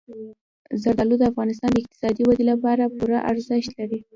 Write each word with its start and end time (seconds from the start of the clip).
زردالو 0.81 1.15
د 1.19 1.23
افغانستان 1.31 1.69
د 1.71 1.77
اقتصادي 1.81 2.23
ودې 2.25 2.45
لپاره 2.51 2.91
پوره 2.95 3.19
ارزښت 3.31 3.71
لري. 3.79 3.99